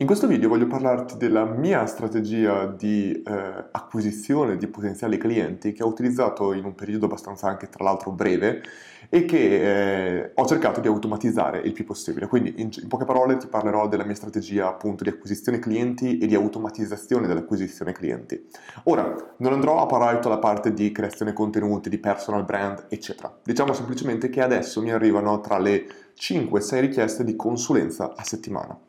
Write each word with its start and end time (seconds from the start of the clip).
In 0.00 0.06
questo 0.06 0.26
video 0.26 0.48
voglio 0.48 0.66
parlarti 0.66 1.18
della 1.18 1.44
mia 1.44 1.84
strategia 1.84 2.64
di 2.64 3.12
eh, 3.22 3.64
acquisizione 3.70 4.56
di 4.56 4.66
potenziali 4.66 5.18
clienti 5.18 5.72
che 5.72 5.82
ho 5.82 5.88
utilizzato 5.88 6.54
in 6.54 6.64
un 6.64 6.74
periodo 6.74 7.04
abbastanza 7.04 7.48
anche 7.48 7.68
tra 7.68 7.84
l'altro 7.84 8.10
breve 8.10 8.62
e 9.10 9.26
che 9.26 10.20
eh, 10.22 10.30
ho 10.34 10.46
cercato 10.46 10.80
di 10.80 10.88
automatizzare 10.88 11.58
il 11.58 11.74
più 11.74 11.84
possibile. 11.84 12.28
Quindi 12.28 12.54
in, 12.62 12.70
in, 12.80 12.88
poche 12.88 13.04
parole 13.04 13.36
ti 13.36 13.46
parlerò 13.46 13.88
della 13.88 14.06
mia 14.06 14.14
strategia 14.14 14.68
appunto 14.68 15.04
di 15.04 15.10
acquisizione 15.10 15.58
clienti 15.58 16.16
e 16.16 16.26
di 16.26 16.34
automatizzazione 16.34 17.26
dell'acquisizione 17.26 17.92
clienti. 17.92 18.42
Ora, 18.84 19.34
non 19.36 19.52
andrò 19.52 19.82
a 19.82 19.86
parlare 19.86 20.14
tutta 20.14 20.30
la 20.30 20.38
parte 20.38 20.72
di 20.72 20.92
creazione 20.92 21.34
contenuti, 21.34 21.90
di 21.90 21.98
personal 21.98 22.46
brand, 22.46 22.86
eccetera. 22.88 23.38
Diciamo 23.44 23.74
semplicemente 23.74 24.30
che 24.30 24.40
adesso 24.40 24.80
mi 24.80 24.92
arrivano 24.92 25.42
tra 25.42 25.58
le 25.58 25.84
5-6 26.18 26.80
richieste 26.80 27.22
di 27.22 27.36
consulenza 27.36 28.14
a 28.16 28.24
settimana. 28.24 28.80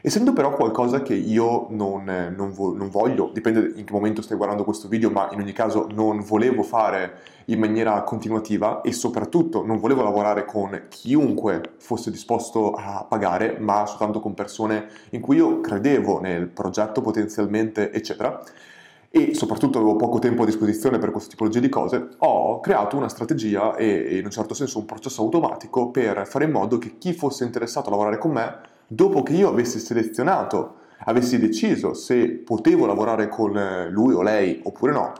Essendo 0.00 0.32
però 0.32 0.54
qualcosa 0.54 1.02
che 1.02 1.14
io 1.14 1.66
non, 1.70 2.04
non, 2.36 2.52
vo- 2.52 2.72
non, 2.72 2.88
voglio, 2.88 3.30
dipende 3.32 3.72
in 3.74 3.84
che 3.84 3.92
momento 3.92 4.22
stai 4.22 4.36
guardando 4.36 4.62
questo 4.62 4.86
video, 4.86 5.10
ma 5.10 5.28
in 5.32 5.40
ogni 5.40 5.52
caso 5.52 5.88
non 5.92 6.20
volevo 6.20 6.62
fare 6.62 7.18
in 7.46 7.58
maniera 7.58 8.00
continuativa 8.04 8.80
e 8.82 8.92
soprattutto 8.92 9.66
non 9.66 9.80
volevo 9.80 10.02
lavorare 10.04 10.44
con 10.44 10.82
chiunque 10.88 11.72
fosse 11.78 12.12
disposto 12.12 12.74
a 12.74 13.04
pagare, 13.08 13.56
ma 13.58 13.86
soltanto 13.86 14.20
con 14.20 14.34
persone 14.34 14.88
in 15.10 15.20
cui 15.20 15.36
io 15.36 15.60
credevo 15.60 16.20
nel 16.20 16.46
progetto 16.46 17.00
potenzialmente, 17.00 17.90
eccetera, 17.90 18.40
e 19.10 19.34
soprattutto 19.34 19.78
avevo 19.78 19.96
poco 19.96 20.20
tempo 20.20 20.42
a 20.42 20.46
disposizione 20.46 20.98
per 20.98 21.10
questa 21.10 21.30
tipologia 21.30 21.58
di 21.58 21.68
cose, 21.68 22.10
ho 22.18 22.60
creato 22.60 22.96
una 22.96 23.08
strategia 23.08 23.74
e 23.74 24.16
in 24.16 24.26
un 24.26 24.30
certo 24.30 24.54
senso 24.54 24.78
un 24.78 24.84
processo 24.84 25.22
automatico 25.22 25.90
per 25.90 26.24
fare 26.24 26.44
in 26.44 26.52
modo 26.52 26.78
che 26.78 26.98
chi 26.98 27.12
fosse 27.14 27.42
interessato 27.42 27.88
a 27.88 27.90
lavorare 27.90 28.18
con 28.18 28.30
me 28.30 28.76
dopo 28.88 29.22
che 29.22 29.34
io 29.34 29.50
avessi 29.50 29.78
selezionato, 29.78 30.76
avessi 31.04 31.38
deciso 31.38 31.94
se 31.94 32.28
potevo 32.30 32.86
lavorare 32.86 33.28
con 33.28 33.56
eh, 33.56 33.88
lui 33.90 34.14
o 34.14 34.22
lei 34.22 34.60
oppure 34.64 34.92
no, 34.92 35.12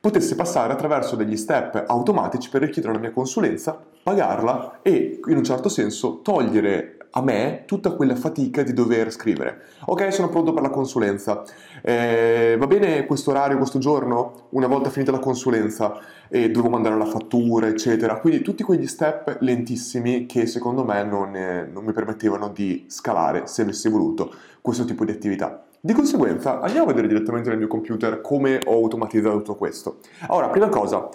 potesse 0.00 0.34
passare 0.34 0.72
attraverso 0.72 1.14
degli 1.14 1.36
step 1.36 1.84
automatici 1.86 2.48
per 2.48 2.62
richiedere 2.62 2.94
una 2.94 3.02
mia 3.02 3.12
consulenza, 3.12 3.78
pagarla 4.02 4.80
e 4.82 5.20
in 5.26 5.36
un 5.36 5.44
certo 5.44 5.68
senso 5.68 6.20
togliere 6.22 6.96
a 7.12 7.22
me 7.22 7.64
tutta 7.66 7.92
quella 7.92 8.14
fatica 8.14 8.62
di 8.62 8.72
dover 8.72 9.10
scrivere. 9.10 9.62
Ok, 9.86 10.12
sono 10.12 10.28
pronto 10.28 10.52
per 10.52 10.62
la 10.62 10.70
consulenza. 10.70 11.42
Eh, 11.82 12.56
va 12.58 12.66
bene 12.66 13.06
questo 13.06 13.30
orario, 13.30 13.56
questo 13.56 13.78
giorno? 13.78 14.48
Una 14.50 14.66
volta 14.66 14.90
finita 14.90 15.10
la 15.10 15.18
consulenza 15.18 15.98
e 16.28 16.44
eh, 16.44 16.50
devo 16.50 16.68
mandare 16.68 16.96
la 16.96 17.06
fattura, 17.06 17.66
eccetera. 17.66 18.20
Quindi 18.20 18.42
tutti 18.42 18.62
quegli 18.62 18.86
step 18.86 19.38
lentissimi 19.40 20.26
che 20.26 20.46
secondo 20.46 20.84
me 20.84 21.02
non, 21.02 21.34
eh, 21.34 21.68
non 21.70 21.84
mi 21.84 21.92
permettevano 21.92 22.48
di 22.48 22.84
scalare, 22.88 23.46
se 23.46 23.62
avessi 23.62 23.88
voluto, 23.88 24.32
questo 24.60 24.84
tipo 24.84 25.04
di 25.04 25.10
attività. 25.10 25.64
Di 25.82 25.94
conseguenza 25.94 26.60
andiamo 26.60 26.84
a 26.84 26.88
vedere 26.88 27.08
direttamente 27.08 27.48
nel 27.48 27.56
mio 27.56 27.66
computer 27.66 28.20
come 28.20 28.60
ho 28.66 28.74
automatizzato 28.74 29.38
tutto 29.38 29.54
questo. 29.54 30.00
Allora, 30.28 30.48
prima 30.50 30.68
cosa, 30.68 31.08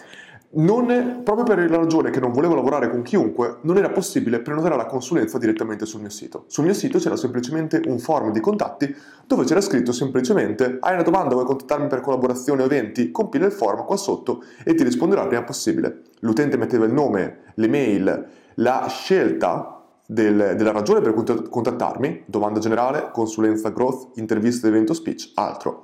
non, 0.55 1.21
proprio 1.23 1.43
per 1.43 1.69
la 1.69 1.77
ragione 1.77 2.09
che 2.09 2.19
non 2.19 2.31
volevo 2.31 2.55
lavorare 2.55 2.89
con 2.89 3.01
chiunque, 3.01 3.57
non 3.61 3.77
era 3.77 3.89
possibile 3.89 4.39
prenotare 4.39 4.75
la 4.75 4.85
consulenza 4.85 5.37
direttamente 5.37 5.85
sul 5.85 6.01
mio 6.01 6.09
sito. 6.09 6.45
Sul 6.47 6.63
mio 6.63 6.73
sito 6.73 6.99
c'era 6.99 7.15
semplicemente 7.15 7.81
un 7.87 7.99
form 7.99 8.31
di 8.31 8.39
contatti 8.39 8.95
dove 9.27 9.43
c'era 9.43 9.61
scritto 9.61 9.91
semplicemente 9.91 10.77
hai 10.79 10.93
una 10.93 11.03
domanda, 11.03 11.33
vuoi 11.33 11.45
contattarmi 11.45 11.87
per 11.87 12.01
collaborazione 12.01 12.61
o 12.61 12.65
eventi? 12.65 13.11
Compila 13.11 13.45
il 13.45 13.51
form 13.51 13.85
qua 13.85 13.97
sotto 13.97 14.43
e 14.63 14.73
ti 14.75 14.83
risponderà 14.83 15.23
il 15.23 15.27
prima 15.27 15.43
possibile. 15.43 16.03
L'utente 16.19 16.57
metteva 16.57 16.85
il 16.85 16.93
nome, 16.93 17.39
l'email, 17.55 18.27
la 18.55 18.85
scelta 18.87 19.83
del, 20.05 20.53
della 20.55 20.71
ragione 20.71 21.01
per 21.01 21.13
contattarmi, 21.49 22.23
domanda 22.27 22.59
generale, 22.59 23.09
consulenza 23.11 23.69
growth, 23.69 24.17
intervista, 24.17 24.67
evento, 24.67 24.93
speech, 24.93 25.31
altro. 25.35 25.81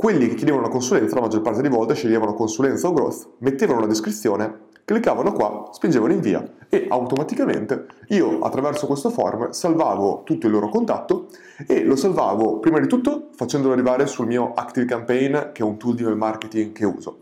Quelli 0.00 0.28
che 0.28 0.36
chiedevano 0.36 0.62
la 0.62 0.68
consulenza 0.68 1.16
la 1.16 1.22
maggior 1.22 1.40
parte 1.40 1.60
delle 1.60 1.74
volte 1.74 1.94
sceglievano 1.94 2.32
consulenza 2.32 2.86
o 2.86 2.92
growth, 2.92 3.30
mettevano 3.38 3.78
una 3.78 3.88
descrizione, 3.88 4.66
cliccavano 4.84 5.32
qua, 5.32 5.70
spingevano 5.72 6.12
invia 6.12 6.40
e 6.68 6.86
automaticamente 6.88 7.86
io 8.10 8.38
attraverso 8.38 8.86
questo 8.86 9.10
form 9.10 9.50
salvavo 9.50 10.22
tutto 10.22 10.46
il 10.46 10.52
loro 10.52 10.68
contatto 10.68 11.26
e 11.66 11.82
lo 11.82 11.96
salvavo 11.96 12.60
prima 12.60 12.78
di 12.78 12.86
tutto 12.86 13.30
facendolo 13.34 13.72
arrivare 13.72 14.06
sul 14.06 14.28
mio 14.28 14.52
Active 14.54 14.86
Campaign 14.86 15.32
che 15.50 15.62
è 15.62 15.64
un 15.64 15.78
tool 15.78 15.96
di 15.96 16.04
marketing 16.04 16.70
che 16.70 16.84
uso. 16.84 17.18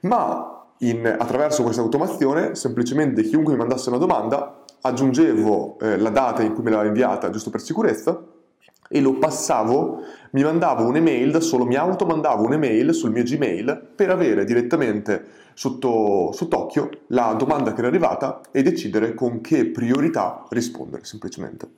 Ma 0.00 0.66
in, 0.78 1.06
attraverso 1.06 1.62
questa 1.62 1.82
automazione 1.82 2.56
semplicemente 2.56 3.22
chiunque 3.22 3.52
mi 3.52 3.60
mandasse 3.60 3.90
una 3.90 3.98
domanda 3.98 4.64
aggiungevo 4.80 5.78
eh, 5.78 5.96
la 5.96 6.10
data 6.10 6.42
in 6.42 6.52
cui 6.52 6.64
me 6.64 6.70
l'aveva 6.70 6.88
inviata 6.88 7.30
giusto 7.30 7.50
per 7.50 7.60
sicurezza 7.60 8.20
e 8.88 9.00
lo 9.00 9.18
passavo, 9.18 10.02
mi 10.32 10.42
mandavo 10.42 10.86
un'email 10.86 11.30
da 11.30 11.40
solo, 11.40 11.64
mi 11.64 11.76
automandavo 11.76 12.44
un'email 12.44 12.92
sul 12.94 13.12
mio 13.12 13.22
Gmail 13.22 13.88
per 13.94 14.10
avere 14.10 14.44
direttamente 14.44 15.24
sotto, 15.54 16.30
sott'occhio 16.32 16.88
la 17.08 17.34
domanda 17.36 17.72
che 17.72 17.80
era 17.80 17.88
arrivata 17.88 18.40
e 18.50 18.62
decidere 18.62 19.14
con 19.14 19.40
che 19.40 19.66
priorità 19.66 20.44
rispondere 20.50 21.04
semplicemente. 21.04 21.72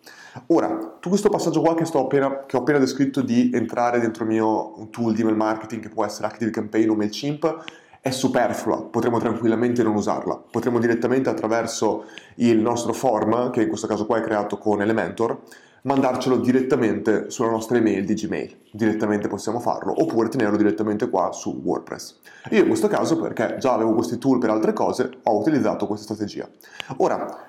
Ora, 0.48 0.68
tutto 0.76 1.08
questo 1.08 1.28
passaggio 1.28 1.60
qua 1.60 1.74
che, 1.74 1.84
appena, 1.98 2.44
che 2.46 2.56
ho 2.56 2.60
appena 2.60 2.78
descritto 2.78 3.22
di 3.22 3.50
entrare 3.52 3.98
dentro 4.00 4.24
il 4.24 4.30
mio 4.30 4.88
tool 4.90 5.14
di 5.14 5.22
email 5.22 5.36
marketing 5.36 5.82
che 5.82 5.88
può 5.88 6.04
essere 6.04 6.26
Active 6.26 6.50
Campaign 6.50 6.90
o 6.90 6.94
MailChimp 6.94 7.64
è 8.02 8.10
superflua, 8.10 8.84
potremmo 8.84 9.18
tranquillamente 9.18 9.82
non 9.82 9.94
usarla. 9.94 10.42
Potremmo 10.50 10.78
direttamente 10.78 11.28
attraverso 11.28 12.04
il 12.36 12.58
nostro 12.58 12.94
form, 12.94 13.50
che 13.50 13.62
in 13.62 13.68
questo 13.68 13.86
caso 13.86 14.06
qua 14.06 14.18
è 14.18 14.22
creato 14.22 14.56
con 14.56 14.80
Elementor, 14.80 15.38
mandarcelo 15.82 16.36
direttamente 16.36 17.30
sulla 17.30 17.50
nostra 17.50 17.78
email 17.78 18.04
di 18.04 18.14
Gmail. 18.14 18.56
Direttamente 18.72 19.28
possiamo 19.28 19.60
farlo, 19.60 19.94
oppure 20.00 20.28
tenerlo 20.28 20.56
direttamente 20.56 21.08
qua 21.08 21.32
su 21.32 21.60
WordPress. 21.62 22.18
Io 22.50 22.62
in 22.62 22.68
questo 22.68 22.88
caso, 22.88 23.18
perché 23.18 23.56
già 23.58 23.72
avevo 23.72 23.94
questi 23.94 24.18
tool 24.18 24.38
per 24.38 24.50
altre 24.50 24.72
cose, 24.72 25.10
ho 25.22 25.38
utilizzato 25.38 25.86
questa 25.86 26.14
strategia. 26.14 26.48
Ora, 26.98 27.44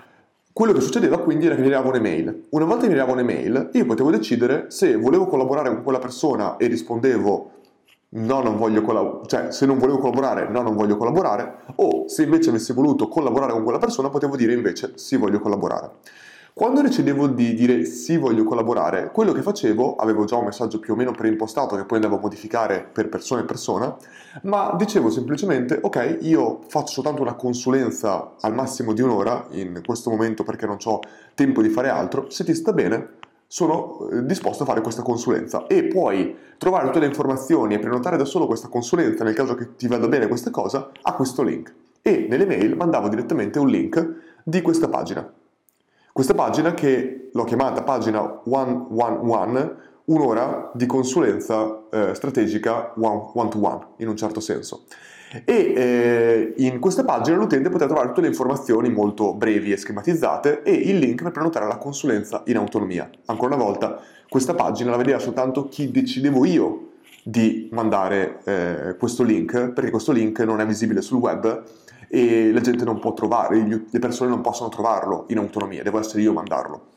quello 0.53 0.73
che 0.73 0.81
succedeva 0.81 1.19
quindi 1.19 1.45
era 1.45 1.55
che 1.55 1.61
mi 1.61 1.67
arrivava 1.67 1.89
un'email. 1.89 2.47
Una 2.49 2.65
volta 2.65 2.81
che 2.81 2.87
mi 2.87 2.93
arrivava 2.93 3.13
un'email, 3.13 3.69
io 3.73 3.85
potevo 3.85 4.11
decidere 4.11 4.65
se 4.69 4.95
volevo 4.97 5.27
collaborare 5.27 5.69
con 5.69 5.83
quella 5.83 5.99
persona 5.99 6.57
e 6.57 6.67
rispondevo 6.67 7.51
no, 8.13 8.41
non 8.41 8.57
voglio 8.57 8.81
collaborare, 8.81 9.27
cioè 9.27 9.51
se 9.51 9.65
non 9.65 9.77
volevo 9.77 9.99
collaborare, 9.99 10.49
no, 10.49 10.61
non 10.61 10.75
voglio 10.75 10.97
collaborare, 10.97 11.59
o 11.75 12.07
se 12.07 12.23
invece 12.23 12.49
avessi 12.49 12.73
voluto 12.73 13.07
collaborare 13.07 13.53
con 13.53 13.63
quella 13.63 13.77
persona, 13.77 14.09
potevo 14.09 14.35
dire 14.35 14.53
invece 14.53 14.93
sì, 14.95 15.15
voglio 15.15 15.39
collaborare. 15.39 15.91
Quando 16.53 16.81
decidevo 16.81 17.27
di 17.27 17.53
dire 17.53 17.85
sì 17.85 18.17
voglio 18.17 18.43
collaborare, 18.43 19.09
quello 19.13 19.31
che 19.31 19.41
facevo, 19.41 19.95
avevo 19.95 20.25
già 20.25 20.35
un 20.35 20.45
messaggio 20.45 20.79
più 20.79 20.93
o 20.93 20.95
meno 20.97 21.13
preimpostato 21.13 21.77
che 21.77 21.85
poi 21.85 21.97
andavo 21.97 22.17
a 22.17 22.19
modificare 22.19 22.85
per 22.91 23.07
persona 23.07 23.39
e 23.39 23.45
persona, 23.45 23.95
ma 24.43 24.75
dicevo 24.77 25.09
semplicemente 25.09 25.79
ok, 25.81 26.17
io 26.21 26.59
faccio 26.67 26.91
soltanto 26.91 27.21
una 27.21 27.35
consulenza 27.35 28.33
al 28.41 28.53
massimo 28.53 28.91
di 28.91 29.01
un'ora 29.01 29.47
in 29.51 29.81
questo 29.85 30.09
momento 30.09 30.43
perché 30.43 30.65
non 30.65 30.77
ho 30.83 30.99
tempo 31.35 31.61
di 31.61 31.69
fare 31.69 31.87
altro, 31.87 32.29
se 32.29 32.43
ti 32.43 32.53
sta 32.53 32.73
bene 32.73 33.19
sono 33.47 34.09
eh, 34.09 34.25
disposto 34.25 34.63
a 34.63 34.65
fare 34.65 34.81
questa 34.81 35.03
consulenza 35.03 35.67
e 35.67 35.85
puoi 35.85 36.35
trovare 36.57 36.85
tutte 36.87 36.99
le 36.99 37.05
informazioni 37.05 37.75
e 37.75 37.79
prenotare 37.79 38.17
da 38.17 38.25
solo 38.25 38.45
questa 38.45 38.67
consulenza 38.67 39.23
nel 39.23 39.33
caso 39.33 39.55
che 39.55 39.77
ti 39.77 39.87
vada 39.87 40.07
bene 40.09 40.27
questa 40.27 40.51
cosa 40.51 40.91
a 41.01 41.13
questo 41.13 41.43
link. 41.43 41.73
E 42.01 42.27
nelle 42.29 42.45
mail 42.45 42.75
mandavo 42.75 43.07
direttamente 43.07 43.57
un 43.57 43.67
link 43.67 44.39
di 44.43 44.61
questa 44.61 44.89
pagina. 44.89 45.39
Questa 46.13 46.33
pagina 46.33 46.73
che 46.73 47.29
l'ho 47.31 47.43
chiamata 47.45 47.83
pagina 47.83 48.41
111, 48.43 49.69
un'ora 50.05 50.69
di 50.73 50.85
consulenza 50.85 51.83
eh, 51.89 52.13
strategica 52.13 52.93
one, 52.97 53.49
to 53.49 53.65
one, 53.65 53.79
in 53.97 54.09
un 54.09 54.17
certo 54.17 54.41
senso. 54.41 54.83
E 55.45 55.73
eh, 55.73 56.53
in 56.57 56.79
questa 56.79 57.05
pagina 57.05 57.37
l'utente 57.37 57.69
potrà 57.69 57.85
trovare 57.85 58.09
tutte 58.09 58.19
le 58.19 58.27
informazioni 58.27 58.89
molto 58.89 59.33
brevi 59.33 59.71
e 59.71 59.77
schematizzate 59.77 60.63
e 60.63 60.73
il 60.73 60.97
link 60.97 61.23
per 61.23 61.31
prenotare 61.31 61.65
la 61.65 61.77
consulenza 61.77 62.43
in 62.47 62.57
autonomia. 62.57 63.09
Ancora 63.27 63.55
una 63.55 63.63
volta, 63.63 63.97
questa 64.27 64.53
pagina 64.53 64.91
la 64.91 64.97
vedeva 64.97 65.19
soltanto 65.19 65.69
chi 65.69 65.91
decidevo 65.91 66.43
io 66.43 66.89
di 67.23 67.69
mandare 67.71 68.39
eh, 68.43 68.95
questo 68.97 69.23
link, 69.23 69.71
perché 69.71 69.89
questo 69.89 70.11
link 70.11 70.39
non 70.39 70.59
è 70.59 70.65
visibile 70.65 71.01
sul 71.01 71.19
web 71.19 71.63
e 72.07 72.51
la 72.51 72.61
gente 72.61 72.83
non 72.83 72.99
può 72.99 73.13
trovare, 73.13 73.85
le 73.89 73.99
persone 73.99 74.29
non 74.29 74.41
possono 74.41 74.69
trovarlo 74.69 75.25
in 75.29 75.37
autonomia, 75.37 75.83
devo 75.83 75.99
essere 75.99 76.21
io 76.21 76.31
a 76.31 76.33
mandarlo. 76.33 76.87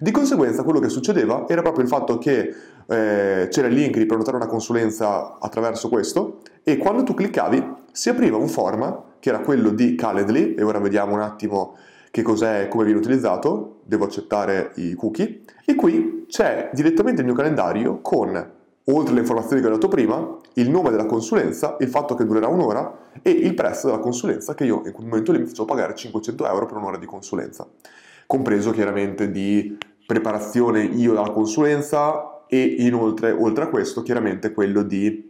Di 0.00 0.10
conseguenza 0.10 0.64
quello 0.64 0.80
che 0.80 0.88
succedeva 0.88 1.46
era 1.48 1.62
proprio 1.62 1.84
il 1.84 1.88
fatto 1.88 2.18
che 2.18 2.52
eh, 2.86 3.48
c'era 3.48 3.68
il 3.68 3.74
link 3.74 3.96
di 3.96 4.06
prenotare 4.06 4.36
una 4.36 4.46
consulenza 4.46 5.38
attraverso 5.38 5.88
questo 5.88 6.40
e 6.64 6.76
quando 6.76 7.04
tu 7.04 7.14
cliccavi 7.14 7.72
si 7.92 8.08
apriva 8.08 8.36
un 8.36 8.48
form 8.48 9.02
che 9.20 9.28
era 9.28 9.38
quello 9.38 9.70
di 9.70 9.94
Calendly 9.94 10.54
e 10.54 10.62
ora 10.64 10.80
vediamo 10.80 11.14
un 11.14 11.20
attimo 11.20 11.76
che 12.10 12.22
cos'è 12.22 12.62
e 12.62 12.68
come 12.68 12.84
viene 12.84 12.98
utilizzato, 12.98 13.80
devo 13.84 14.04
accettare 14.04 14.72
i 14.76 14.94
cookie 14.94 15.42
e 15.64 15.74
qui 15.76 16.26
c'è 16.28 16.70
direttamente 16.72 17.20
il 17.20 17.26
mio 17.26 17.36
calendario 17.36 18.00
con 18.00 18.52
oltre 18.86 19.12
alle 19.12 19.20
informazioni 19.20 19.62
che 19.62 19.68
ho 19.68 19.72
dato 19.72 19.88
prima, 19.88 20.36
il 20.54 20.70
nome 20.70 20.90
della 20.90 21.06
consulenza, 21.06 21.76
il 21.80 21.88
fatto 21.88 22.14
che 22.14 22.24
durerà 22.24 22.48
un'ora 22.48 23.10
e 23.22 23.30
il 23.30 23.54
prezzo 23.54 23.86
della 23.86 23.98
consulenza 23.98 24.54
che 24.54 24.64
io 24.64 24.82
in 24.84 24.92
quel 24.92 25.06
momento 25.06 25.32
lì 25.32 25.38
mi 25.38 25.46
faccio 25.46 25.64
pagare 25.64 25.94
500 25.94 26.46
euro 26.46 26.66
per 26.66 26.76
un'ora 26.76 26.98
di 26.98 27.06
consulenza, 27.06 27.66
compreso 28.26 28.70
chiaramente 28.70 29.30
di 29.30 29.76
preparazione 30.06 30.82
io 30.82 31.14
della 31.14 31.30
consulenza, 31.30 32.28
e 32.46 32.62
inoltre, 32.78 33.32
oltre 33.32 33.64
a 33.64 33.68
questo, 33.68 34.02
chiaramente 34.02 34.52
quello 34.52 34.82
di 34.82 35.26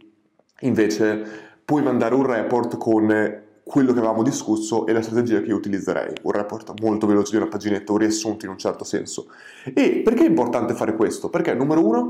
invece 0.61 1.25
puoi 1.63 1.81
mandare 1.81 2.13
un 2.13 2.25
report 2.25 2.77
con 2.77 3.43
quello 3.63 3.93
che 3.93 3.97
avevamo 3.97 4.21
discusso 4.21 4.85
e 4.85 4.93
la 4.93 5.01
strategia 5.01 5.41
che 5.41 5.47
io 5.47 5.55
utilizzerei. 5.55 6.13
Un 6.21 6.31
report 6.31 6.79
molto 6.81 7.07
veloce 7.07 7.31
di 7.31 7.37
una 7.37 7.47
paginetta, 7.47 7.93
un 7.93 7.97
riassunto 7.97 8.45
in 8.45 8.51
un 8.51 8.57
certo 8.59 8.83
senso. 8.83 9.27
E 9.63 10.01
perché 10.03 10.23
è 10.23 10.27
importante 10.27 10.75
fare 10.75 10.95
questo? 10.95 11.29
Perché 11.29 11.55
numero 11.55 11.83
uno, 11.83 12.07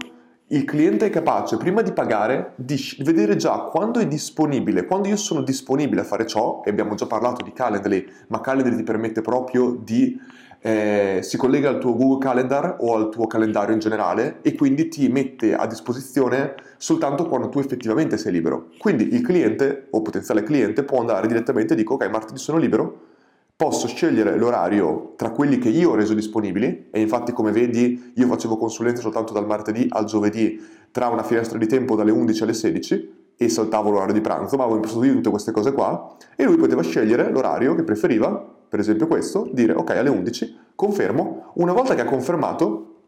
il 0.50 0.64
cliente 0.64 1.08
è 1.08 1.10
capace 1.10 1.58
prima 1.58 1.82
di 1.82 1.92
pagare 1.92 2.54
di 2.56 2.80
vedere 3.00 3.36
già 3.36 3.62
quando 3.62 4.00
è 4.00 4.08
disponibile, 4.08 4.86
quando 4.86 5.08
io 5.08 5.16
sono 5.16 5.42
disponibile 5.42 6.02
a 6.02 6.04
fare 6.04 6.28
ciò, 6.28 6.62
e 6.64 6.70
abbiamo 6.70 6.94
già 6.94 7.08
parlato 7.08 7.44
di 7.44 7.52
Calendly, 7.52 8.06
ma 8.28 8.42
Calendly 8.42 8.76
ti 8.76 8.84
permette 8.84 9.22
proprio 9.22 9.72
di 9.72 10.20
eh, 10.62 11.20
si 11.22 11.38
collega 11.38 11.70
al 11.70 11.80
tuo 11.80 11.96
Google 11.96 12.20
Calendar 12.20 12.78
o 12.80 12.96
al 12.96 13.10
tuo 13.10 13.28
calendario 13.28 13.74
in 13.74 13.80
generale 13.80 14.40
e 14.42 14.56
quindi 14.56 14.88
ti 14.88 15.08
mette 15.10 15.54
a 15.54 15.68
disposizione 15.68 16.56
soltanto 16.78 17.28
quando 17.28 17.50
tu 17.50 17.60
effettivamente 17.60 18.18
sei 18.18 18.32
libero. 18.32 18.70
Quindi 18.80 19.14
il 19.14 19.22
cliente 19.22 19.88
o 19.92 20.02
potenziale 20.02 20.42
cliente 20.42 20.84
può 20.84 21.00
andare 21.00 21.28
direttamente 21.28 21.74
e 21.74 21.76
dico 21.76 21.96
ok 21.96 22.10
martedì 22.10 22.40
sono 22.40 22.58
libero, 22.58 23.14
posso 23.56 23.88
scegliere 23.88 24.38
l'orario 24.38 25.14
tra 25.16 25.32
quelli 25.32 25.58
che 25.58 25.70
io 25.70 25.92
ho 25.92 25.96
reso 25.96 26.14
disponibili 26.14 26.90
e 26.92 27.00
infatti 27.00 27.32
come 27.32 27.52
vedi 27.52 28.12
io 28.16 28.28
facevo 28.28 28.58
consulenza 28.58 29.02
soltanto 29.02 29.32
dal 29.32 29.46
martedì 29.46 29.88
al 29.90 30.06
giovedì 30.06 30.62
tra 30.92 31.08
una 31.08 31.24
finestra 31.24 31.58
di 31.58 31.68
tempo 31.68 31.96
dalle 31.96 32.12
11 32.12 32.44
alle 32.44 32.54
16 32.54 33.14
e 33.38 33.50
saltavo 33.50 33.90
l'orario 33.90 34.14
di 34.14 34.22
pranzo, 34.22 34.56
ma 34.56 34.64
avevo 34.64 34.78
impostato 34.78 35.06
tutte 35.06 35.30
queste 35.30 35.52
cose 35.52 35.72
qua 35.74 36.16
e 36.36 36.44
lui 36.44 36.58
poteva 36.58 36.82
scegliere 36.82 37.30
l'orario 37.30 37.76
che 37.76 37.84
preferiva 37.84 38.54
per 38.68 38.80
esempio 38.80 39.08
questo, 39.08 39.50
dire 39.54 39.74
ok 39.74 39.90
alle 39.92 40.10
11, 40.10 40.58
confermo, 40.76 41.52
una 41.56 41.72
volta 41.72 41.96
che 41.96 42.02
ha 42.02 42.06
confermato, 42.06 43.04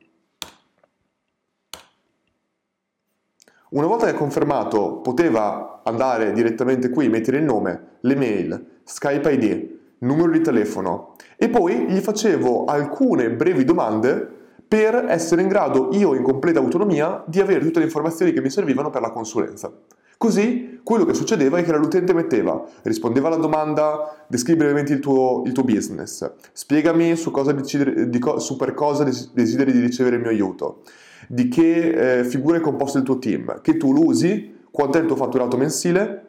una 3.71 3.87
volta 3.87 4.05
che 4.05 4.11
ha 4.11 4.17
confermato 4.17 5.01
poteva 5.01 5.81
andare 5.83 6.31
direttamente 6.31 6.89
qui, 6.89 7.09
mettere 7.09 7.37
il 7.37 7.43
nome, 7.43 7.97
l'email, 8.01 8.79
Skype 8.83 9.31
ID, 9.31 9.76
numero 9.99 10.31
di 10.31 10.41
telefono. 10.41 11.15
E 11.35 11.49
poi 11.49 11.85
gli 11.87 11.99
facevo 11.99 12.65
alcune 12.65 13.31
brevi 13.31 13.63
domande 13.63 14.35
per 14.67 15.05
essere 15.07 15.41
in 15.41 15.47
grado 15.47 15.89
io 15.93 16.13
in 16.13 16.23
completa 16.23 16.59
autonomia 16.59 17.23
di 17.25 17.39
avere 17.39 17.61
tutte 17.61 17.79
le 17.79 17.85
informazioni 17.85 18.33
che 18.33 18.41
mi 18.41 18.49
servivano 18.49 18.89
per 18.89 19.01
la 19.01 19.11
consulenza. 19.11 19.71
Così 20.17 20.79
quello 20.81 21.05
che 21.05 21.13
succedeva 21.13 21.59
è 21.59 21.63
che 21.63 21.71
l'utente 21.73 22.11
metteva, 22.11 22.63
rispondeva 22.81 23.27
alla 23.27 23.37
domanda, 23.37 24.25
descrivi 24.27 24.59
brevemente 24.59 24.93
il 24.93 24.99
tuo, 24.99 25.43
il 25.45 25.51
tuo 25.51 25.63
business, 25.63 26.31
spiegami 26.53 27.15
su, 27.15 27.29
cosa 27.29 27.51
decidere, 27.51 28.09
di, 28.09 28.19
su, 28.37 28.55
per 28.55 28.73
cosa 28.73 29.03
desideri 29.03 29.71
di 29.71 29.79
ricevere 29.79 30.15
il 30.15 30.21
mio 30.21 30.31
aiuto, 30.31 30.81
di 31.27 31.47
che 31.49 32.19
eh, 32.19 32.23
figura 32.23 32.57
è 32.57 32.61
composto 32.61 32.97
il 32.97 33.03
tuo 33.03 33.19
team, 33.19 33.61
che 33.61 33.77
tu 33.77 33.93
lo 33.93 34.05
usi, 34.05 34.55
quanto 34.71 34.97
è 34.97 35.01
il 35.01 35.07
tuo 35.07 35.15
fatturato 35.15 35.55
mensile, 35.55 36.25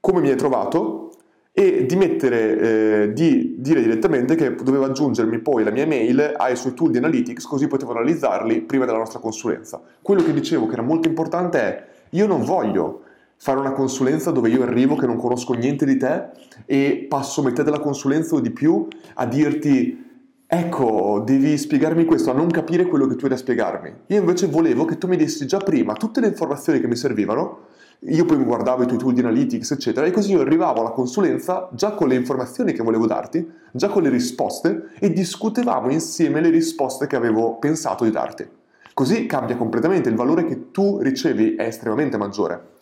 come 0.00 0.20
mi 0.20 0.30
hai 0.30 0.36
trovato 0.36 1.05
e 1.58 1.86
di, 1.86 1.96
mettere, 1.96 2.58
eh, 2.58 3.12
di 3.14 3.54
dire 3.56 3.80
direttamente 3.80 4.34
che 4.34 4.54
doveva 4.56 4.84
aggiungermi 4.84 5.38
poi 5.38 5.64
la 5.64 5.70
mia 5.70 5.84
email 5.84 6.34
ai 6.36 6.54
suoi 6.54 6.74
tool 6.74 6.90
di 6.90 6.98
analytics 6.98 7.46
così 7.46 7.66
potevo 7.66 7.92
analizzarli 7.92 8.60
prima 8.60 8.84
della 8.84 8.98
nostra 8.98 9.20
consulenza. 9.20 9.80
Quello 10.02 10.22
che 10.22 10.34
dicevo 10.34 10.66
che 10.66 10.74
era 10.74 10.82
molto 10.82 11.08
importante 11.08 11.58
è 11.58 11.86
io 12.10 12.26
non 12.26 12.44
voglio 12.44 13.04
fare 13.38 13.58
una 13.58 13.72
consulenza 13.72 14.32
dove 14.32 14.50
io 14.50 14.64
arrivo 14.64 14.96
che 14.96 15.06
non 15.06 15.16
conosco 15.16 15.54
niente 15.54 15.86
di 15.86 15.96
te 15.96 16.26
e 16.66 17.06
passo 17.08 17.42
metà 17.42 17.62
della 17.62 17.80
consulenza 17.80 18.34
o 18.34 18.40
di 18.40 18.50
più 18.50 18.86
a 19.14 19.24
dirti 19.24 20.04
ecco, 20.46 21.22
devi 21.24 21.56
spiegarmi 21.56 22.04
questo, 22.04 22.30
a 22.30 22.34
non 22.34 22.50
capire 22.50 22.84
quello 22.84 23.06
che 23.06 23.16
tu 23.16 23.24
hai 23.24 23.30
da 23.30 23.36
spiegarmi. 23.38 23.94
Io 24.08 24.18
invece 24.18 24.46
volevo 24.46 24.84
che 24.84 24.98
tu 24.98 25.06
mi 25.06 25.16
dessi 25.16 25.46
già 25.46 25.56
prima 25.56 25.94
tutte 25.94 26.20
le 26.20 26.26
informazioni 26.26 26.80
che 26.80 26.86
mi 26.86 26.96
servivano, 26.96 27.68
io 28.00 28.24
poi 28.24 28.36
mi 28.36 28.44
guardavo 28.44 28.82
i 28.82 28.86
tuoi 28.86 28.98
tool 28.98 29.14
di 29.14 29.20
analytics, 29.20 29.70
eccetera, 29.70 30.06
e 30.06 30.10
così 30.10 30.32
io 30.32 30.40
arrivavo 30.40 30.80
alla 30.80 30.90
consulenza 30.90 31.68
già 31.72 31.92
con 31.92 32.08
le 32.08 32.14
informazioni 32.14 32.72
che 32.72 32.82
volevo 32.82 33.06
darti, 33.06 33.50
già 33.72 33.88
con 33.88 34.02
le 34.02 34.10
risposte 34.10 34.90
e 34.98 35.12
discutevamo 35.12 35.90
insieme 35.90 36.40
le 36.40 36.50
risposte 36.50 37.06
che 37.06 37.16
avevo 37.16 37.56
pensato 37.58 38.04
di 38.04 38.10
darti. 38.10 38.46
Così 38.92 39.26
cambia 39.26 39.56
completamente, 39.56 40.08
il 40.08 40.14
valore 40.14 40.44
che 40.46 40.70
tu 40.70 40.98
ricevi 41.00 41.54
è 41.54 41.64
estremamente 41.64 42.16
maggiore. 42.16 42.74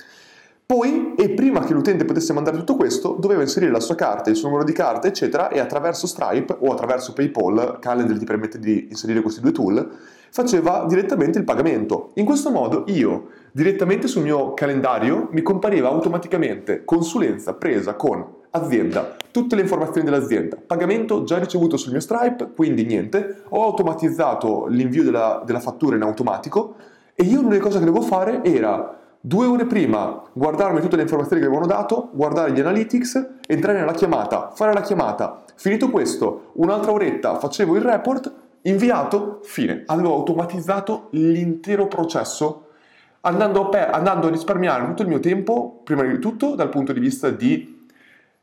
Poi, 0.66 1.14
e 1.16 1.30
prima 1.30 1.60
che 1.60 1.74
l'utente 1.74 2.06
potesse 2.06 2.32
mandare 2.32 2.56
tutto 2.56 2.76
questo, 2.76 3.16
doveva 3.20 3.42
inserire 3.42 3.70
la 3.70 3.80
sua 3.80 3.94
carta, 3.94 4.30
il 4.30 4.36
suo 4.36 4.48
numero 4.48 4.64
di 4.64 4.72
carta, 4.72 5.08
eccetera, 5.08 5.48
e 5.48 5.58
attraverso 5.58 6.06
Stripe 6.06 6.56
o 6.58 6.72
attraverso 6.72 7.12
PayPal, 7.12 7.78
Calendar 7.80 8.16
ti 8.16 8.24
permette 8.24 8.58
di 8.58 8.86
inserire 8.88 9.20
questi 9.20 9.40
due 9.40 9.52
tool, 9.52 9.90
faceva 10.34 10.84
direttamente 10.88 11.38
il 11.38 11.44
pagamento. 11.44 12.10
In 12.14 12.24
questo 12.24 12.50
modo 12.50 12.82
io, 12.88 13.28
direttamente 13.52 14.08
sul 14.08 14.22
mio 14.22 14.52
calendario, 14.52 15.28
mi 15.30 15.42
compariva 15.42 15.86
automaticamente 15.86 16.84
consulenza 16.84 17.54
presa 17.54 17.94
con 17.94 18.26
azienda, 18.50 19.14
tutte 19.30 19.54
le 19.54 19.62
informazioni 19.62 20.04
dell'azienda, 20.04 20.56
pagamento 20.56 21.22
già 21.22 21.38
ricevuto 21.38 21.76
sul 21.76 21.92
mio 21.92 22.00
Stripe, 22.00 22.50
quindi 22.52 22.84
niente, 22.84 23.42
ho 23.48 23.62
automatizzato 23.62 24.66
l'invio 24.66 25.04
della, 25.04 25.40
della 25.46 25.60
fattura 25.60 25.94
in 25.94 26.02
automatico 26.02 26.74
e 27.14 27.22
io 27.22 27.40
l'unica 27.40 27.62
cosa 27.62 27.78
che 27.78 27.84
devo 27.84 28.00
fare 28.00 28.42
era 28.42 29.02
Due 29.26 29.46
ore 29.46 29.64
prima 29.64 30.22
guardarmi 30.34 30.82
tutte 30.82 30.96
le 30.96 31.02
informazioni 31.02 31.40
che 31.40 31.48
avevano 31.48 31.66
dato, 31.66 32.10
guardare 32.12 32.52
gli 32.52 32.60
analytics, 32.60 33.36
entrare 33.46 33.78
nella 33.78 33.94
chiamata, 33.94 34.50
fare 34.54 34.74
la 34.74 34.82
chiamata. 34.82 35.44
Finito 35.54 35.88
questo, 35.88 36.50
un'altra 36.56 36.92
oretta 36.92 37.38
facevo 37.38 37.74
il 37.76 37.80
report, 37.80 38.30
inviato, 38.64 39.40
fine. 39.42 39.82
Avevo 39.86 40.14
automatizzato 40.14 41.08
l'intero 41.10 41.86
processo 41.86 42.68
andando 43.22 43.66
a, 43.66 43.68
per, 43.68 43.90
andando 43.90 44.26
a 44.26 44.30
risparmiare 44.30 44.86
tutto 44.86 45.02
il 45.02 45.08
mio 45.08 45.20
tempo, 45.20 45.80
prima 45.82 46.02
di 46.02 46.18
tutto 46.18 46.54
dal 46.54 46.68
punto 46.68 46.92
di 46.92 47.00
vista 47.00 47.30
di 47.30 47.86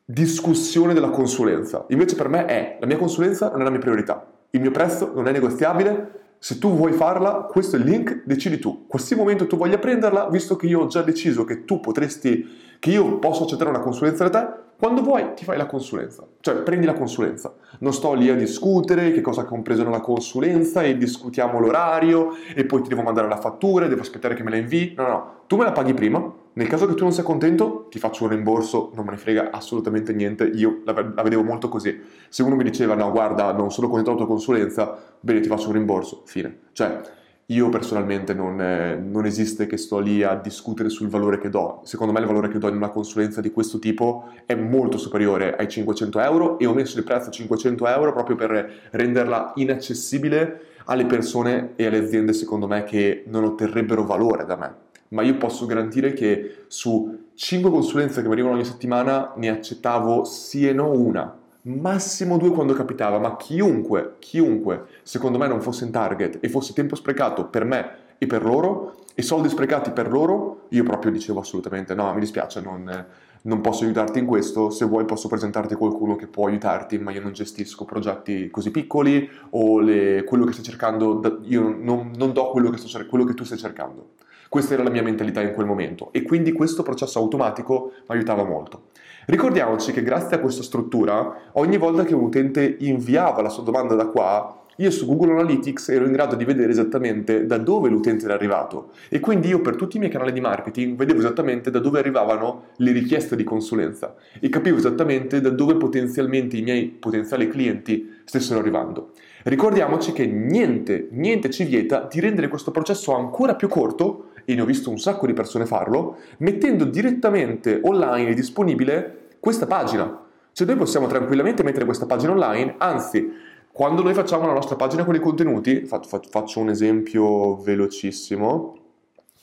discussione 0.03 0.93
della 0.93 1.09
consulenza. 1.09 1.85
Invece 1.89 2.15
per 2.15 2.27
me 2.27 2.45
è, 2.45 2.77
la 2.79 2.87
mia 2.87 2.97
consulenza 2.97 3.49
non 3.49 3.61
è 3.61 3.63
la 3.63 3.69
mia 3.69 3.79
priorità, 3.79 4.25
il 4.51 4.61
mio 4.61 4.71
prezzo 4.71 5.11
non 5.13 5.27
è 5.27 5.31
negoziabile, 5.31 6.19
se 6.37 6.57
tu 6.57 6.75
vuoi 6.75 6.91
farla, 6.93 7.47
questo 7.49 7.75
è 7.75 7.79
il 7.79 7.85
link, 7.85 8.23
decidi 8.25 8.57
tu. 8.57 8.87
Qualsiasi 8.87 9.21
momento 9.21 9.45
tu 9.45 9.57
voglia 9.57 9.77
prenderla, 9.77 10.27
visto 10.29 10.55
che 10.55 10.65
io 10.65 10.81
ho 10.81 10.87
già 10.87 11.03
deciso 11.03 11.43
che 11.43 11.65
tu 11.65 11.79
potresti, 11.79 12.77
che 12.79 12.89
io 12.89 13.19
posso 13.19 13.43
accettare 13.43 13.69
una 13.69 13.79
consulenza 13.79 14.27
da 14.27 14.39
te, 14.39 14.59
quando 14.81 15.03
vuoi 15.03 15.35
ti 15.35 15.43
fai 15.43 15.57
la 15.57 15.67
consulenza, 15.67 16.27
cioè 16.39 16.55
prendi 16.55 16.87
la 16.87 16.93
consulenza. 16.93 17.53
Non 17.81 17.93
sto 17.93 18.13
lì 18.13 18.29
a 18.29 18.35
discutere 18.35 19.11
che 19.11 19.21
cosa 19.21 19.41
ha 19.41 19.45
compreso 19.45 19.83
nella 19.83 19.99
consulenza 19.99 20.81
e 20.81 20.97
discutiamo 20.97 21.59
l'orario 21.59 22.31
e 22.55 22.65
poi 22.65 22.81
ti 22.81 22.89
devo 22.89 23.03
mandare 23.03 23.27
la 23.27 23.37
fattura 23.37 23.85
e 23.85 23.89
devo 23.89 24.01
aspettare 24.01 24.33
che 24.33 24.41
me 24.41 24.49
la 24.49 24.55
invii. 24.55 24.95
No, 24.97 25.07
no, 25.07 25.33
tu 25.45 25.55
me 25.55 25.65
la 25.65 25.71
paghi 25.71 25.93
prima. 25.93 26.33
Nel 26.53 26.67
caso 26.67 26.87
che 26.87 26.95
tu 26.95 27.03
non 27.03 27.13
sia 27.13 27.21
contento, 27.21 27.85
ti 27.91 27.99
faccio 27.99 28.23
un 28.23 28.31
rimborso, 28.31 28.89
non 28.95 29.05
me 29.05 29.11
ne 29.11 29.17
frega 29.17 29.51
assolutamente 29.51 30.13
niente. 30.13 30.45
Io 30.45 30.81
la, 30.83 30.93
la 30.93 31.21
vedevo 31.21 31.43
molto 31.43 31.69
così. 31.69 32.01
Se 32.27 32.41
uno 32.41 32.55
mi 32.55 32.63
diceva 32.63 32.95
no, 32.95 33.11
guarda, 33.11 33.53
non 33.53 33.71
sono 33.71 33.85
contento 33.85 34.13
della 34.13 34.25
tua 34.25 34.35
consulenza, 34.35 34.97
bene, 35.19 35.41
ti 35.41 35.47
faccio 35.47 35.67
un 35.67 35.73
rimborso, 35.73 36.23
fine. 36.25 36.57
Cioè, 36.71 37.01
io 37.51 37.69
personalmente 37.69 38.33
non, 38.33 38.61
eh, 38.61 38.95
non, 38.95 39.25
esiste 39.25 39.67
che 39.67 39.75
sto 39.75 39.99
lì 39.99 40.23
a 40.23 40.35
discutere 40.35 40.89
sul 40.89 41.09
valore 41.09 41.37
che 41.37 41.49
do. 41.49 41.81
Secondo 41.83 42.13
me 42.13 42.19
il 42.19 42.25
valore 42.25 42.47
che 42.47 42.57
do 42.57 42.67
in 42.69 42.75
una 42.75 42.89
consulenza 42.89 43.41
di 43.41 43.51
questo 43.51 43.77
tipo 43.77 44.29
è 44.45 44.55
molto 44.55 44.97
superiore 44.97 45.55
ai 45.57 45.67
500 45.67 46.19
euro 46.21 46.59
e 46.59 46.65
ho 46.65 46.73
messo 46.73 46.97
il 46.97 47.03
prezzo 47.03 47.29
a 47.29 47.31
500 47.31 47.87
euro 47.87 48.13
proprio 48.13 48.35
per 48.35 48.89
renderla 48.91 49.51
inaccessibile 49.55 50.61
alle 50.85 51.05
persone 51.05 51.73
e 51.75 51.85
alle 51.85 51.97
aziende 51.97 52.33
secondo 52.33 52.67
me 52.67 52.83
che 52.83 53.25
non 53.27 53.43
otterrebbero 53.43 54.05
valore 54.05 54.45
da 54.45 54.55
me. 54.55 54.75
Ma 55.09 55.21
io 55.23 55.35
posso 55.35 55.65
garantire 55.65 56.13
che 56.13 56.63
su 56.67 57.29
5 57.35 57.69
consulenze 57.69 58.21
che 58.21 58.27
mi 58.27 58.33
arrivano 58.33 58.55
ogni 58.55 58.65
settimana 58.65 59.33
ne 59.35 59.49
accettavo 59.49 60.23
sì 60.23 60.67
e 60.67 60.71
no 60.71 60.89
una 60.91 61.39
massimo 61.63 62.37
due 62.37 62.51
quando 62.51 62.73
capitava, 62.73 63.19
ma 63.19 63.37
chiunque, 63.37 64.15
chiunque, 64.19 64.85
secondo 65.03 65.37
me 65.37 65.47
non 65.47 65.61
fosse 65.61 65.85
in 65.85 65.91
target 65.91 66.37
e 66.41 66.49
fosse 66.49 66.73
tempo 66.73 66.95
sprecato 66.95 67.45
per 67.45 67.65
me 67.65 67.99
e 68.17 68.27
per 68.27 68.43
loro 68.43 68.95
e 69.13 69.21
soldi 69.21 69.49
sprecati 69.49 69.91
per 69.91 70.09
loro, 70.09 70.65
io 70.69 70.83
proprio 70.83 71.11
dicevo 71.11 71.39
assolutamente 71.39 71.93
no, 71.93 72.11
mi 72.13 72.19
dispiace, 72.19 72.61
non, 72.61 73.05
non 73.43 73.61
posso 73.61 73.83
aiutarti 73.83 74.19
in 74.19 74.25
questo, 74.25 74.69
se 74.69 74.85
vuoi 74.85 75.05
posso 75.05 75.27
presentarti 75.27 75.75
qualcuno 75.75 76.15
che 76.15 76.27
può 76.27 76.47
aiutarti, 76.47 76.97
ma 76.99 77.11
io 77.11 77.21
non 77.21 77.33
gestisco 77.33 77.85
progetti 77.85 78.49
così 78.49 78.71
piccoli 78.71 79.29
o 79.51 79.79
le, 79.79 80.23
quello 80.23 80.45
che 80.45 80.53
stai 80.53 80.63
cercando, 80.63 81.41
io 81.43 81.61
non, 81.61 82.11
non 82.15 82.31
do 82.31 82.49
quello 82.49 82.69
che, 82.69 82.77
sto, 82.77 83.05
quello 83.05 83.23
che 83.25 83.33
tu 83.33 83.43
stai 83.43 83.57
cercando. 83.57 84.11
Questa 84.47 84.73
era 84.73 84.83
la 84.83 84.89
mia 84.89 85.01
mentalità 85.01 85.41
in 85.41 85.53
quel 85.53 85.65
momento 85.65 86.11
e 86.11 86.23
quindi 86.23 86.51
questo 86.51 86.83
processo 86.83 87.19
automatico 87.19 87.93
mi 88.07 88.15
aiutava 88.15 88.43
molto. 88.43 88.89
Ricordiamoci 89.25 89.91
che 89.91 90.01
grazie 90.01 90.37
a 90.37 90.39
questa 90.39 90.63
struttura, 90.63 91.51
ogni 91.53 91.77
volta 91.77 92.03
che 92.03 92.15
un 92.15 92.23
utente 92.23 92.77
inviava 92.79 93.41
la 93.41 93.49
sua 93.49 93.63
domanda 93.63 93.93
da 93.93 94.07
qua, 94.07 94.61
io 94.77 94.89
su 94.89 95.05
Google 95.05 95.33
Analytics 95.33 95.89
ero 95.89 96.05
in 96.05 96.11
grado 96.11 96.35
di 96.35 96.43
vedere 96.43 96.71
esattamente 96.71 97.45
da 97.45 97.57
dove 97.57 97.89
l'utente 97.89 98.25
era 98.25 98.33
arrivato 98.33 98.91
e 99.09 99.19
quindi 99.19 99.49
io 99.49 99.61
per 99.61 99.75
tutti 99.75 99.97
i 99.97 99.99
miei 99.99 100.11
canali 100.11 100.31
di 100.31 100.39
marketing 100.39 100.97
vedevo 100.97 101.19
esattamente 101.19 101.69
da 101.69 101.77
dove 101.77 101.99
arrivavano 101.99 102.69
le 102.77 102.91
richieste 102.91 103.35
di 103.35 103.43
consulenza 103.43 104.15
e 104.39 104.49
capivo 104.49 104.77
esattamente 104.77 105.39
da 105.39 105.49
dove 105.49 105.75
potenzialmente 105.75 106.57
i 106.57 106.63
miei 106.63 106.87
potenziali 106.87 107.47
clienti 107.47 108.21
stessero 108.23 108.59
arrivando. 108.59 109.11
Ricordiamoci 109.43 110.13
che 110.13 110.25
niente, 110.25 111.09
niente 111.11 111.49
ci 111.49 111.63
vieta 111.63 112.07
di 112.09 112.19
rendere 112.19 112.47
questo 112.47 112.71
processo 112.71 113.13
ancora 113.13 113.55
più 113.55 113.67
corto, 113.67 114.30
e 114.45 114.55
ne 114.55 114.61
ho 114.61 114.65
visto 114.65 114.89
un 114.89 114.99
sacco 114.99 115.25
di 115.25 115.33
persone 115.33 115.65
farlo, 115.65 116.17
mettendo 116.37 116.85
direttamente 116.85 117.79
online 117.83 118.33
disponibile 118.33 119.29
questa 119.39 119.65
pagina. 119.65 120.19
Cioè 120.53 120.67
noi 120.67 120.75
possiamo 120.75 121.07
tranquillamente 121.07 121.63
mettere 121.63 121.85
questa 121.85 122.05
pagina 122.05 122.31
online, 122.31 122.75
anzi, 122.77 123.31
quando 123.71 124.03
noi 124.03 124.13
facciamo 124.13 124.45
la 124.45 124.53
nostra 124.53 124.75
pagina 124.75 125.05
con 125.05 125.15
i 125.15 125.19
contenuti, 125.19 125.85
faccio 125.85 126.59
un 126.59 126.69
esempio 126.69 127.55
velocissimo, 127.61 128.77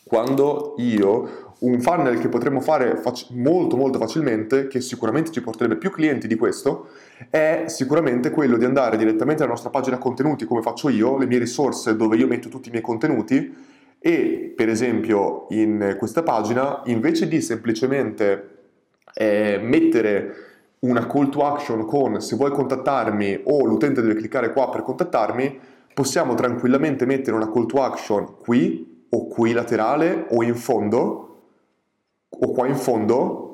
quando 0.04 0.74
io 0.78 1.46
un 1.60 1.80
funnel 1.80 2.18
che 2.18 2.28
potremmo 2.28 2.60
fare 2.60 2.96
fac- 2.96 3.30
molto 3.30 3.76
molto 3.76 3.98
facilmente, 3.98 4.68
che 4.68 4.80
sicuramente 4.80 5.32
ci 5.32 5.40
porterebbe 5.40 5.76
più 5.76 5.90
clienti 5.90 6.26
di 6.26 6.36
questo, 6.36 6.88
è 7.30 7.64
sicuramente 7.66 8.30
quello 8.30 8.56
di 8.56 8.64
andare 8.64 8.96
direttamente 8.96 9.42
alla 9.42 9.52
nostra 9.52 9.70
pagina 9.70 9.98
contenuti 9.98 10.44
come 10.44 10.62
faccio 10.62 10.88
io, 10.88 11.16
le 11.18 11.26
mie 11.26 11.38
risorse 11.38 11.96
dove 11.96 12.16
io 12.16 12.26
metto 12.26 12.48
tutti 12.48 12.68
i 12.68 12.70
miei 12.70 12.82
contenuti 12.82 13.76
e 13.98 14.52
per 14.54 14.68
esempio 14.68 15.46
in 15.50 15.96
questa 15.98 16.22
pagina 16.22 16.82
invece 16.84 17.26
di 17.26 17.40
semplicemente 17.40 18.56
eh, 19.14 19.58
mettere 19.60 20.46
una 20.80 21.06
call 21.06 21.28
to 21.30 21.44
action 21.44 21.84
con 21.84 22.20
se 22.20 22.36
vuoi 22.36 22.52
contattarmi 22.52 23.40
o 23.44 23.64
l'utente 23.64 24.00
deve 24.00 24.14
cliccare 24.14 24.52
qua 24.52 24.68
per 24.68 24.82
contattarmi, 24.82 25.58
possiamo 25.92 26.34
tranquillamente 26.34 27.04
mettere 27.04 27.34
una 27.34 27.50
call 27.50 27.66
to 27.66 27.82
action 27.82 28.36
qui 28.38 29.06
o 29.10 29.26
qui 29.26 29.52
laterale 29.52 30.26
o 30.30 30.42
in 30.44 30.54
fondo 30.54 31.24
o 32.28 32.52
qua 32.52 32.66
in 32.68 32.76
fondo 32.76 33.44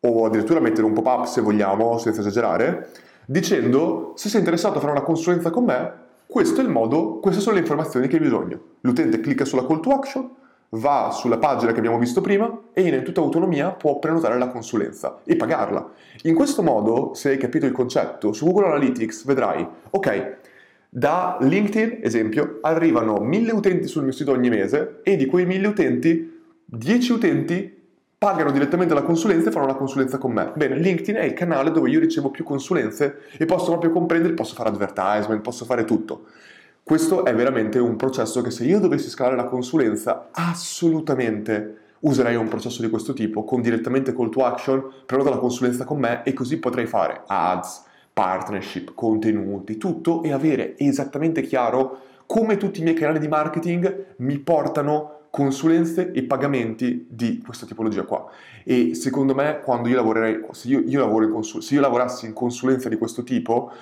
o 0.00 0.24
addirittura 0.26 0.60
mettere 0.60 0.86
un 0.86 0.92
pop-up 0.92 1.24
se 1.24 1.40
vogliamo, 1.40 1.98
senza 1.98 2.20
esagerare, 2.20 2.90
dicendo 3.26 4.12
se 4.14 4.28
sei 4.28 4.40
interessato 4.40 4.78
a 4.78 4.80
fare 4.80 4.92
una 4.92 5.02
consulenza 5.02 5.50
con 5.50 5.64
me, 5.64 5.92
questo 6.30 6.60
è 6.60 6.62
il 6.62 6.68
modo, 6.68 7.20
queste 7.20 7.40
sono 7.40 7.54
le 7.54 7.62
informazioni 7.62 8.06
che 8.06 8.16
hai 8.16 8.22
bisogno. 8.22 8.60
L'utente 8.82 9.18
clicca 9.18 9.46
sulla 9.46 9.66
call 9.66 9.80
to 9.80 9.90
action, 9.92 10.30
va 10.72 11.08
sulla 11.10 11.38
pagina 11.38 11.72
che 11.72 11.78
abbiamo 11.78 11.98
visto 11.98 12.20
prima 12.20 12.64
e 12.74 12.82
in 12.82 13.02
tutta 13.02 13.22
autonomia 13.22 13.70
può 13.70 13.98
prenotare 13.98 14.36
la 14.36 14.48
consulenza 14.48 15.20
e 15.24 15.36
pagarla. 15.36 15.90
In 16.24 16.34
questo 16.34 16.62
modo, 16.62 17.14
se 17.14 17.30
hai 17.30 17.38
capito 17.38 17.64
il 17.64 17.72
concetto, 17.72 18.34
su 18.34 18.44
Google 18.44 18.66
Analytics 18.66 19.24
vedrai, 19.24 19.66
ok, 19.88 20.36
da 20.90 21.38
LinkedIn, 21.40 22.00
esempio, 22.02 22.58
arrivano 22.60 23.16
1000 23.20 23.52
utenti 23.52 23.86
sul 23.86 24.02
mio 24.02 24.12
sito 24.12 24.32
ogni 24.32 24.50
mese 24.50 25.00
e 25.04 25.16
di 25.16 25.24
quei 25.24 25.46
1000 25.46 25.66
utenti, 25.66 26.42
10 26.66 27.12
utenti 27.12 27.77
pagano 28.18 28.50
direttamente 28.50 28.94
la 28.94 29.02
consulenza 29.02 29.48
e 29.48 29.52
fanno 29.52 29.66
una 29.66 29.76
consulenza 29.76 30.18
con 30.18 30.32
me. 30.32 30.50
Bene, 30.56 30.76
LinkedIn 30.76 31.14
è 31.14 31.24
il 31.24 31.34
canale 31.34 31.70
dove 31.70 31.88
io 31.88 32.00
ricevo 32.00 32.30
più 32.30 32.42
consulenze 32.42 33.20
e 33.38 33.46
posso 33.46 33.70
proprio 33.70 33.92
comprendere, 33.92 34.34
posso 34.34 34.54
fare 34.54 34.70
advertisement, 34.70 35.40
posso 35.40 35.64
fare 35.64 35.84
tutto. 35.84 36.24
Questo 36.82 37.24
è 37.24 37.32
veramente 37.32 37.78
un 37.78 37.94
processo 37.94 38.42
che 38.42 38.50
se 38.50 38.64
io 38.64 38.80
dovessi 38.80 39.08
scalare 39.08 39.36
la 39.36 39.44
consulenza, 39.44 40.30
assolutamente 40.32 41.76
userei 42.00 42.34
un 42.34 42.48
processo 42.48 42.82
di 42.82 42.90
questo 42.90 43.12
tipo, 43.12 43.44
con 43.44 43.60
direttamente 43.60 44.12
call 44.12 44.30
to 44.30 44.44
action, 44.44 44.84
prenota 45.06 45.30
la 45.30 45.38
consulenza 45.38 45.84
con 45.84 45.98
me 45.98 46.22
e 46.24 46.32
così 46.32 46.58
potrei 46.58 46.86
fare 46.86 47.22
ads, 47.26 47.84
partnership, 48.12 48.94
contenuti, 48.94 49.76
tutto 49.76 50.24
e 50.24 50.32
avere 50.32 50.76
esattamente 50.78 51.42
chiaro 51.42 52.00
come 52.26 52.56
tutti 52.56 52.80
i 52.80 52.82
miei 52.82 52.94
canali 52.94 53.20
di 53.20 53.28
marketing 53.28 54.14
mi 54.16 54.38
portano 54.38 55.17
consulenze 55.30 56.12
e 56.12 56.22
pagamenti 56.24 57.06
di 57.08 57.42
questa 57.44 57.66
tipologia 57.66 58.04
qua. 58.04 58.30
E 58.64 58.94
secondo 58.94 59.34
me, 59.34 59.60
quando 59.62 59.88
io 59.88 59.96
lavorerei, 59.96 60.44
se 60.52 60.68
io, 60.68 60.80
io, 60.80 61.00
lavoro 61.00 61.24
in 61.24 61.32
consul- 61.32 61.62
se 61.62 61.74
io 61.74 61.80
lavorassi 61.80 62.26
in 62.26 62.32
consulenza 62.32 62.88
di 62.88 62.96
questo 62.96 63.22
tipo, 63.22 63.72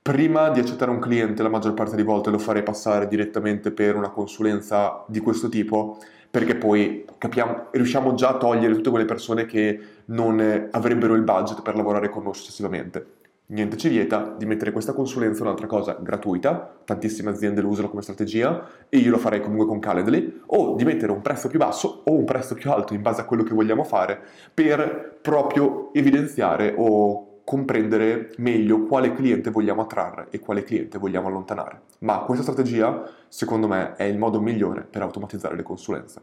prima 0.00 0.50
di 0.50 0.60
accettare 0.60 0.90
un 0.90 0.98
cliente, 1.00 1.42
la 1.42 1.48
maggior 1.48 1.74
parte 1.74 1.92
delle 1.92 2.04
volte 2.04 2.30
lo 2.30 2.38
farei 2.38 2.62
passare 2.62 3.08
direttamente 3.08 3.70
per 3.70 3.94
una 3.94 4.10
consulenza 4.10 5.04
di 5.06 5.20
questo 5.20 5.48
tipo, 5.48 5.98
perché 6.30 6.56
poi 6.56 7.04
capiamo, 7.18 7.66
riusciamo 7.72 8.14
già 8.14 8.30
a 8.30 8.36
togliere 8.36 8.74
tutte 8.74 8.90
quelle 8.90 9.04
persone 9.04 9.46
che 9.46 9.80
non 10.06 10.68
avrebbero 10.70 11.14
il 11.14 11.22
budget 11.22 11.62
per 11.62 11.76
lavorare 11.76 12.08
con 12.08 12.22
noi 12.22 12.34
successivamente. 12.34 13.16
Niente 13.50 13.78
ci 13.78 13.88
vieta 13.88 14.34
di 14.36 14.44
mettere 14.44 14.72
questa 14.72 14.92
consulenza, 14.92 15.42
un'altra 15.42 15.66
cosa 15.66 15.96
gratuita, 15.98 16.80
tantissime 16.84 17.30
aziende 17.30 17.62
lo 17.62 17.68
usano 17.68 17.88
come 17.88 18.02
strategia 18.02 18.66
e 18.90 18.98
io 18.98 19.10
lo 19.10 19.16
farei 19.16 19.40
comunque 19.40 19.66
con 19.66 19.78
Calendly, 19.78 20.42
o 20.48 20.74
di 20.76 20.84
mettere 20.84 21.12
un 21.12 21.22
prezzo 21.22 21.48
più 21.48 21.58
basso 21.58 22.02
o 22.04 22.12
un 22.12 22.26
prezzo 22.26 22.54
più 22.54 22.70
alto 22.70 22.92
in 22.92 23.00
base 23.00 23.22
a 23.22 23.24
quello 23.24 23.44
che 23.44 23.54
vogliamo 23.54 23.84
fare 23.84 24.20
per 24.52 25.18
proprio 25.22 25.94
evidenziare 25.94 26.74
o 26.76 27.40
comprendere 27.42 28.32
meglio 28.36 28.82
quale 28.82 29.14
cliente 29.14 29.48
vogliamo 29.48 29.80
attrarre 29.80 30.26
e 30.28 30.40
quale 30.40 30.62
cliente 30.62 30.98
vogliamo 30.98 31.28
allontanare. 31.28 31.80
Ma 32.00 32.18
questa 32.18 32.42
strategia, 32.42 33.02
secondo 33.28 33.66
me, 33.66 33.96
è 33.96 34.02
il 34.02 34.18
modo 34.18 34.42
migliore 34.42 34.82
per 34.82 35.00
automatizzare 35.00 35.56
le 35.56 35.62
consulenze. 35.62 36.20